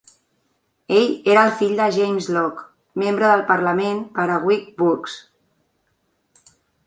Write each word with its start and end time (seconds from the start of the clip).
Ell 0.99 1.11
era 1.33 1.41
el 1.49 1.51
fill 1.59 1.75
de 1.81 1.89
James 1.97 2.29
Loch, 2.37 2.63
membre 3.03 3.29
del 3.33 3.45
parlament 3.51 4.01
per 4.15 4.27
a 4.37 4.41
Wick 4.49 4.73
Burghs. 4.83 5.19